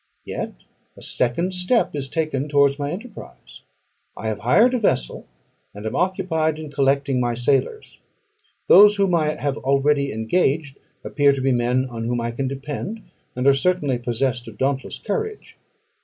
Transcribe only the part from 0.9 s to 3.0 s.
a second step is taken towards my